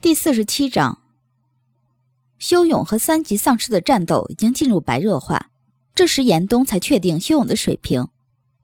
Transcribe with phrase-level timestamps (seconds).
[0.00, 1.00] 第四十七章，
[2.38, 5.50] 修勇和三级丧尸的战斗已经进入白热化。
[5.92, 8.06] 这时，严冬才确定修勇的水平，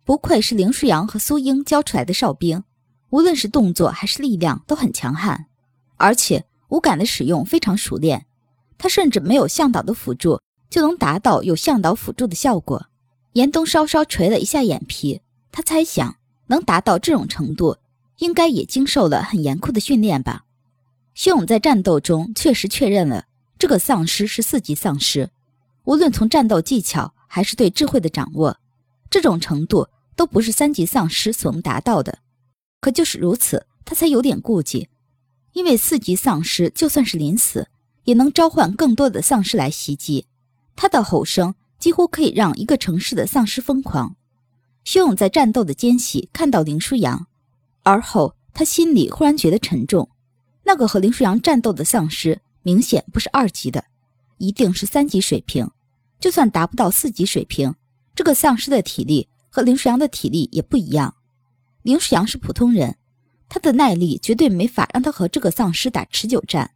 [0.04, 2.62] 不愧是林舒扬和苏英教出来的哨兵，
[3.10, 5.46] 无论是动作还是力量都很强悍，
[5.96, 8.26] 而且五感的使用非常熟练。
[8.78, 10.40] 他甚至没有向导的辅助，
[10.70, 12.86] 就能达到有向导辅助的效果。
[13.32, 15.20] 严冬稍稍垂了一下眼皮，
[15.50, 17.78] 他猜想能达到这种程度，
[18.18, 20.43] 应该也经受了很严酷的训练吧。
[21.14, 23.24] 修勇在战斗中确实确认了
[23.58, 25.30] 这个丧尸是四级丧尸，
[25.84, 28.58] 无论从战斗技巧还是对智慧的掌握，
[29.08, 32.18] 这种程度都不是三级丧尸所能达到的。
[32.80, 34.88] 可就是如此，他才有点顾忌，
[35.52, 37.68] 因为四级丧尸就算是临死，
[38.04, 40.26] 也能召唤更多的丧尸来袭击。
[40.74, 44.16] 他的吼声几乎可以让一个城市的丧尸疯狂。
[44.82, 47.28] 修勇在战斗的间隙看到林舒扬，
[47.84, 50.10] 而后他心里忽然觉得沉重。
[50.64, 53.84] 那个和林舒扬战斗的丧尸明显不是二级的，
[54.38, 55.70] 一定是三级水平。
[56.18, 57.74] 就算达不到四级水平，
[58.14, 61.14] 这个丧尸的体力和林舒扬的体力也不一样。
[61.82, 62.96] 林舒扬是普通人，
[63.48, 66.70] 他的耐力绝对没法让他和这个丧尸打持久战。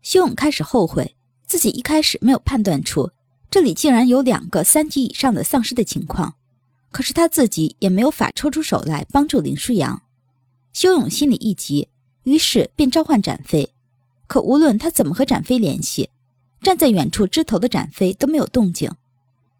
[0.00, 3.10] 修勇开始后悔自己一开始没有判断出
[3.50, 6.36] 这里竟然有两个三级以上的丧尸的情况，
[6.92, 10.00] 可是他自己也没有法抽出手来帮助林舒扬。
[10.72, 11.88] 修勇心里一急。
[12.28, 13.72] 于是便召唤展飞，
[14.26, 16.10] 可无论他怎么和展飞联系，
[16.60, 18.92] 站在远处枝头的展飞都没有动静。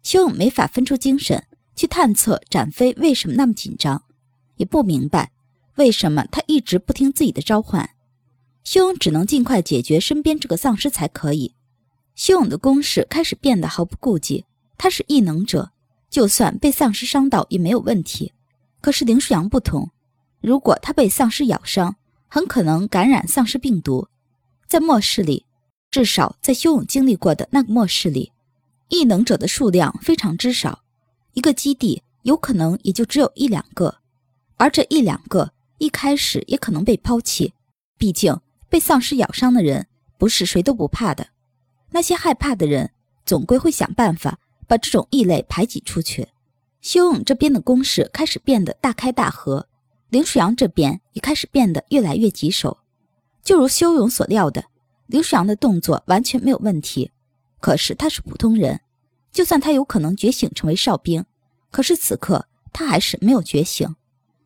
[0.03, 1.43] 修勇没法分出精神
[1.75, 4.03] 去探测展飞为什么那么紧张，
[4.57, 5.31] 也不明白
[5.77, 7.89] 为什么他一直不听自己的召唤。
[8.63, 11.55] 修勇只能尽快解决身边这个丧尸才可以。
[12.13, 14.45] 修勇的攻势开始变得毫不顾忌，
[14.77, 15.71] 他是异能者，
[16.11, 18.31] 就算被丧尸伤到也没有问题。
[18.79, 19.89] 可是林舒扬不同，
[20.39, 21.95] 如果他被丧尸咬伤，
[22.29, 24.07] 很可能感染丧尸病毒，
[24.67, 25.45] 在末世里，
[25.89, 28.31] 至少在修勇经历过的那个末世里，
[28.89, 30.83] 异能者的数量非常之少，
[31.33, 33.97] 一个基地有可能也就只有一两个，
[34.57, 37.53] 而这一两个一开始也可能被抛弃。
[37.97, 38.39] 毕竟
[38.69, 39.87] 被丧尸咬伤的人
[40.17, 41.27] 不是谁都不怕的，
[41.89, 42.91] 那些害怕的人
[43.25, 44.37] 总归会想办法
[44.67, 46.27] 把这种异类排挤出去。
[46.81, 49.68] 修勇这边的攻势开始变得大开大合。
[50.09, 52.79] 林舒扬这边也开始变得越来越棘手，
[53.43, 54.65] 就如修勇所料的，
[55.05, 57.11] 林舒扬的动作完全没有问题。
[57.59, 58.81] 可是他是普通人，
[59.31, 61.23] 就算他有可能觉醒成为哨兵，
[61.69, 63.95] 可是此刻他还是没有觉醒，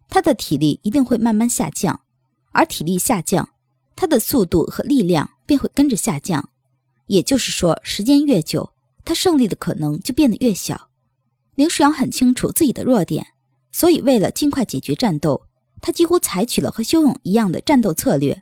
[0.10, 2.02] 他的体力一定会慢慢下降，
[2.52, 3.48] 而体力下降，
[3.96, 6.50] 他的速度和力量便会跟着下降。
[7.08, 8.74] 也就是说，时间越久，
[9.06, 10.90] 他胜利的可能就变得越小。
[11.56, 13.28] 林舒扬很清楚自己的弱点，
[13.72, 15.46] 所以为了尽快解决战斗。
[15.86, 18.42] 他几乎采取了和修勇一样的战斗策略，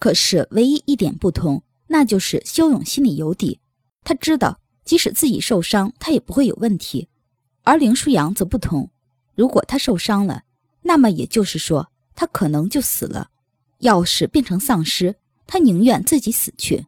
[0.00, 3.60] 可是唯一一点不同，那就是修勇心里有底，
[4.02, 7.08] 他知道即使自己受伤，他也不会有问题。
[7.62, 8.90] 而林舒扬则不同，
[9.36, 10.42] 如果他受伤了，
[10.82, 13.30] 那么也就是说他可能就死了。
[13.78, 15.14] 要是变成丧尸，
[15.46, 16.84] 他宁愿自己死去。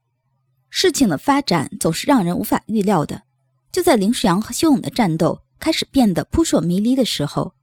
[0.71, 3.22] 事情的发展总是让人无法预料的。
[3.71, 7.55] 就在林舒扬和修勇的战斗开始变得扑朔迷离的时候，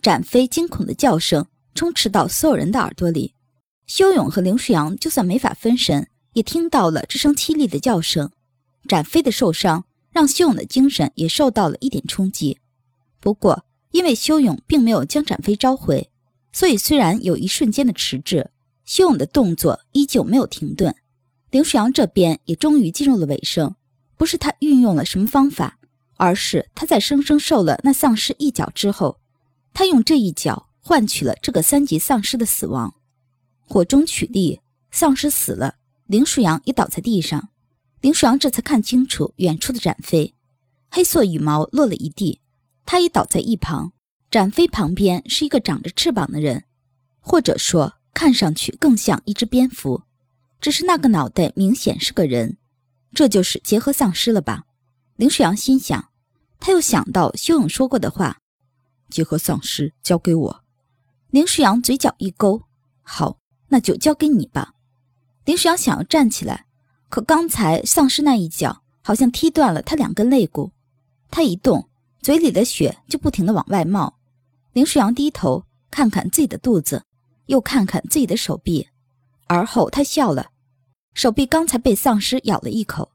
[0.00, 1.46] 展飞惊恐的叫声。
[1.74, 3.34] 充斥到所有人的耳朵里，
[3.86, 8.30] 修勇和林舒扬就算没法分神，也听到了这声凄厉的叫声。
[8.88, 12.58] 展飞的受伤让修勇的精神也受到了一点冲击。
[13.20, 16.10] 不过，因为修勇并没有将展飞召回，
[16.52, 18.50] 所以虽然有一瞬间的迟滞，
[18.84, 20.94] 修勇的动作依旧没有停顿。
[21.50, 23.74] 林舒扬这边也终于进入了尾声，
[24.16, 25.78] 不是他运用了什么方法，
[26.16, 29.20] 而是他在生生受了那丧尸一脚之后，
[29.72, 30.68] 他用这一脚。
[30.84, 32.92] 换取了这个三级丧尸的死亡，
[33.60, 34.60] 火中取栗，
[34.90, 35.76] 丧尸死了，
[36.06, 37.50] 林舒扬也倒在地上。
[38.00, 40.34] 林舒扬这才看清楚远处的展飞，
[40.90, 42.40] 黑色羽毛落了一地，
[42.84, 43.92] 他也倒在一旁。
[44.28, 46.64] 展飞旁边是一个长着翅膀的人，
[47.20, 50.02] 或者说看上去更像一只蝙蝠，
[50.60, 52.56] 只是那个脑袋明显是个人，
[53.14, 54.64] 这就是结合丧尸了吧？
[55.16, 56.08] 林舒扬心想，
[56.58, 58.40] 他又想到修勇说过的话
[59.10, 60.61] ：“结合丧尸交给我。”
[61.32, 62.60] 林舒阳嘴角一勾，
[63.00, 63.38] 好，
[63.68, 64.74] 那就交给你吧。
[65.46, 66.66] 林舒阳想要站起来，
[67.08, 70.72] 可刚才丧尸那一脚好像踢断了他两根肋骨，
[71.30, 71.88] 他一动，
[72.20, 74.18] 嘴里的血就不停的往外冒。
[74.74, 77.02] 林舒阳低头看看自己的肚子，
[77.46, 78.86] 又看看自己的手臂，
[79.46, 80.50] 而后他笑了。
[81.14, 83.10] 手臂刚才被丧尸咬了一口，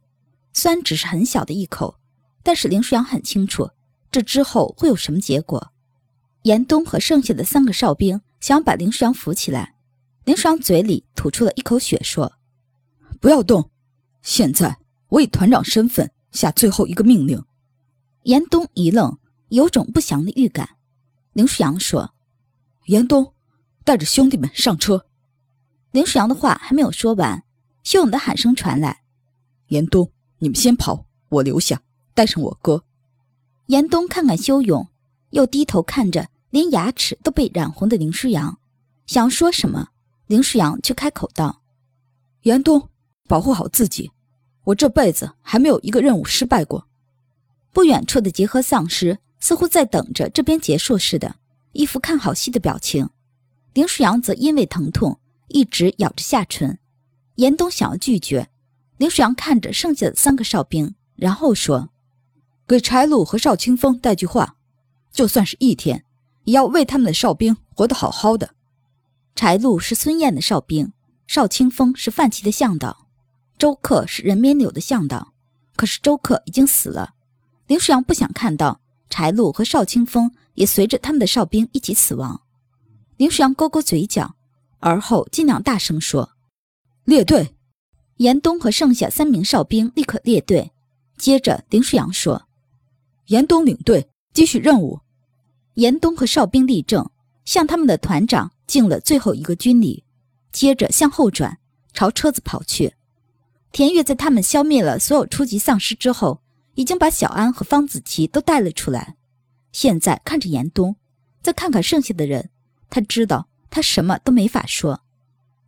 [0.54, 2.00] 虽然只是很小的一口，
[2.42, 3.69] 但是林舒阳很清楚，
[4.10, 5.72] 这之后会有什么结果。
[6.44, 9.75] 严冬和剩下的三个哨兵想要把林舒扬扶起来，
[10.24, 12.34] 林爽阳嘴里吐出了一口血，说
[13.19, 13.69] ：“不要动！
[14.22, 14.78] 现在
[15.10, 17.44] 我以团长身份下最后一个命令。”
[18.24, 19.18] 严冬一愣，
[19.50, 20.78] 有种不祥的预感。
[21.34, 22.13] 林舒阳说
[22.88, 23.33] ：“严冬，
[23.83, 25.06] 带着兄弟们上车。”
[25.92, 27.44] 林舒阳的话还没有说完，
[27.83, 29.01] 修勇的喊声传来
[29.68, 31.81] ：“严冬，你们先跑，我留下，
[32.13, 32.83] 带上我哥。”
[33.68, 34.90] 严冬看看修勇，
[35.31, 38.59] 又低头看着连牙齿都被染红的林舒阳，
[39.06, 39.89] 想要说什么，
[40.27, 41.62] 林舒阳却开口道
[42.44, 42.89] ：“严冬，
[43.27, 44.12] 保护好自己，
[44.63, 46.88] 我这辈子还没有一个任务失败过。”
[47.74, 51.35] 不远处的结合丧尸似乎在等着这边结束似的，
[51.73, 53.09] 一副看好戏的表情。
[53.73, 55.19] 林舒阳则因为疼痛
[55.50, 56.80] 一直咬着下唇。
[57.35, 58.50] 严冬想要拒绝，
[58.97, 61.89] 林舒阳看着剩下的三个哨兵，然后说
[62.68, 64.56] ：“给柴鲁和邵清风带句话，
[65.18, 66.06] 就算是一天，
[66.44, 68.54] 也要为他们的哨兵活得好好的。”
[69.34, 70.94] 柴禄是孙燕的哨兵，
[71.25, 73.08] 邵清风是范琪的向导，
[73.58, 75.34] 周克是任绵柳的向导。
[75.75, 77.16] 可是周克已经死了。
[77.66, 78.80] 林舒阳不想看到
[79.10, 82.40] 柴禄和邵清风也随着他们的哨兵一起死亡。
[83.18, 84.36] 林舒阳勾勾嘴角，
[84.78, 86.34] 而后尽量大声说
[87.06, 87.56] ：“列队！”
[88.18, 90.72] 严冬和剩下三名哨兵立刻列队。
[91.18, 92.48] 接着，林舒阳说
[93.28, 95.00] ：“严冬领队，继续任务。”
[95.77, 97.09] 严冬和哨兵立正，
[97.45, 100.03] 向他们的团长敬了最后一个军礼，
[100.51, 101.57] 接着向后转，
[101.94, 102.94] 朝车子跑去。
[103.71, 106.41] 田月在他们消灭了所有初级丧尸之后。
[106.77, 109.15] 已经把小安和方子琪都带了出来，
[109.71, 110.95] 现在看着严冬，
[111.41, 112.51] 再看看剩下的人，
[112.88, 115.01] 他知道他什么都没法说。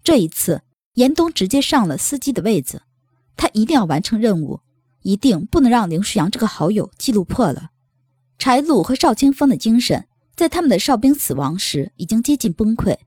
[0.03, 0.61] 这一次，
[0.93, 2.83] 严冬直接上了司机的位子，
[3.35, 4.59] 他一定要完成任务，
[5.01, 7.71] 一定不能让林舒阳这个好友记录破了。
[8.39, 12.97] 柴禄和邵清风的精神在他们的哨兵死亡时已经接近崩溃，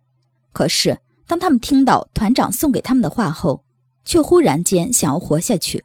[0.53, 0.97] 可是
[1.27, 3.65] 当他们听到团长送给他们的话后，
[4.05, 5.83] 却忽然间想要活下去。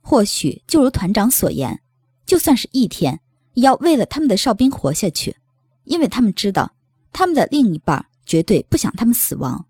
[0.00, 1.80] 或许就如团长所言，
[2.26, 3.20] 就算是一天，
[3.54, 5.36] 也要为了他们的哨兵活下去，
[5.84, 6.72] 因为他们知道，
[7.12, 9.66] 他们的另一半绝对不想他们死亡。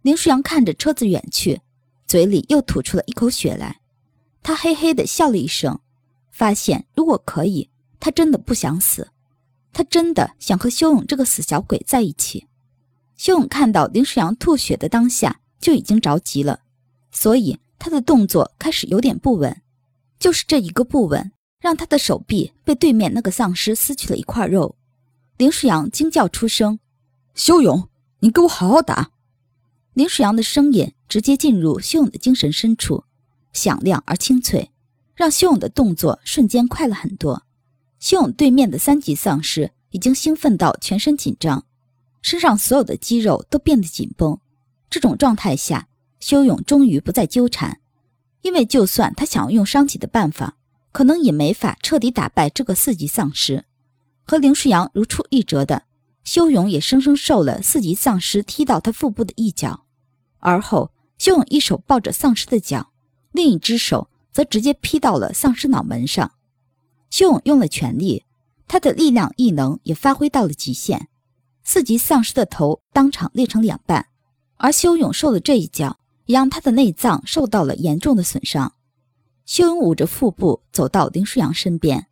[0.00, 1.60] 林舒阳看着车子远去，
[2.06, 3.80] 嘴里又吐出了一口血来。
[4.42, 5.78] 他嘿嘿地笑了一声，
[6.30, 7.68] 发现如果可以，
[8.00, 9.08] 他真的不想死，
[9.72, 12.46] 他真的想和修勇这个死小鬼在一起。
[13.16, 16.60] 修勇看到林舒阳吐血的当下就已经着急了，
[17.10, 17.58] 所以。
[17.80, 19.62] 他的动作开始有点不稳，
[20.18, 21.30] 就是这一个不稳，
[21.60, 24.74] 让他的手臂被对面那个丧尸撕去了一块肉。
[25.36, 26.80] 林舒阳惊叫出声
[27.36, 29.12] ：“修勇，你给我好好打！”
[29.94, 33.04] 林舒阳的声音直接进入修勇的精神深处，
[33.52, 34.72] 响亮而清脆，
[35.14, 37.44] 让修勇的动作瞬间快了很多。
[37.98, 41.64] 修勇对面的三级丧尸已经兴奋到全身紧张，
[42.22, 44.38] 身上所有的肌肉都变得紧绷。
[44.88, 45.88] 这种状态下。
[46.20, 47.78] 修勇终于不再纠缠，
[48.42, 50.56] 因为就算他想要用伤己的办法，
[50.90, 53.64] 可能也没法彻底打败这个四级丧尸。
[54.24, 55.84] 和林舒阳如出一辙的，
[56.24, 59.84] 修勇也生生受了四级丧尸踢到他腹部的一脚，
[60.40, 62.90] 而后修勇一手抱着丧尸的脚，
[63.30, 66.32] 另一只手则直接劈到了丧尸脑门上。
[67.10, 68.24] 修勇用了全力，
[68.66, 71.08] 他的力量异能也发挥到了极限，
[71.62, 74.06] 四级丧尸的头当场裂成两半，
[74.56, 75.98] 而修勇受了这一脚。
[76.28, 78.74] 也让他的内脏受到了严重的损伤。
[79.46, 82.08] 修勇捂着腹部走到林舒扬身边，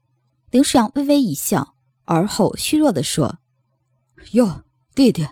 [0.51, 1.75] 林舒扬微微一笑，
[2.07, 3.41] 而后虚弱地说
[4.33, 4.63] ：“哟，
[4.95, 5.29] 弟弟，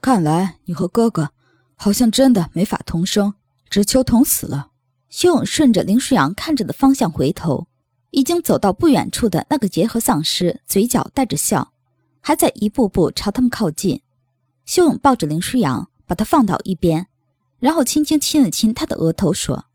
[0.00, 1.30] 看来你和哥哥
[1.76, 3.34] 好像真的没法同生，
[3.70, 4.72] 只求同死了。”
[5.08, 7.68] 修勇顺着林舒扬看着的方向回头，
[8.10, 11.72] 已经走到不远处的那个结合丧尸，嘴角带着笑，
[12.20, 14.02] 还在一步步朝他们靠近。
[14.64, 17.08] 修勇抱着林舒阳，把他放到一边。
[17.58, 19.66] 然后轻轻亲了亲他的额头，说：“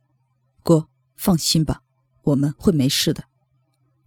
[0.63, 1.81] 哥，放心吧，
[2.21, 3.23] 我们会没事的。”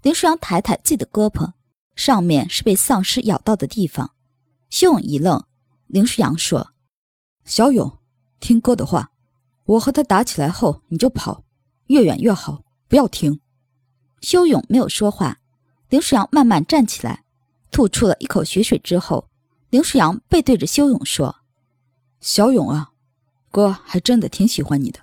[0.02, 1.52] 林舒阳抬抬自己的胳膊，
[1.96, 4.12] 上面是被丧尸咬到的地方。
[4.70, 5.44] 修勇一愣，
[5.86, 6.72] 林舒阳说
[7.44, 7.98] ：“小勇，
[8.38, 9.10] 听哥的话，
[9.64, 11.44] 我和他打起来后你就跑，
[11.86, 13.40] 越远越好，不要停。”
[14.24, 15.38] 修勇没有说话。
[15.90, 17.22] 林舒阳慢慢站起来，
[17.70, 19.28] 吐出了一口血水之后，
[19.70, 21.36] 林舒阳背对着修勇说
[22.20, 22.90] ：“小勇啊。”
[23.52, 24.98] 哥还真的挺喜欢你的，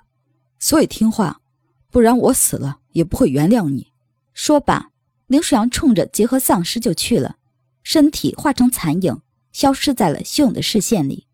[0.58, 1.40] 所以听话，
[1.90, 3.92] 不然我死了也不会原谅你。
[4.34, 4.90] 说罢，
[5.28, 7.36] 林舒阳冲着结合丧尸就去了，
[7.82, 11.26] 身体化成残影，消失在了修勇的视线里。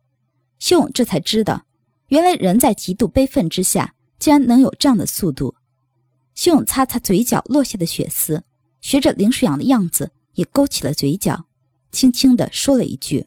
[0.60, 1.64] 修勇这才知道，
[2.08, 5.56] 原来人在极度悲愤之下，竟然能有这样的速度。
[6.38, 8.44] 修勇擦擦嘴角落下的血丝，
[8.80, 11.46] 学着林舒阳的样子，也勾起了嘴角，
[11.90, 13.26] 轻轻地说了一句：“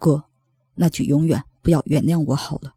[0.00, 0.24] 哥，
[0.76, 2.75] 那就永远。”不要原谅我好了。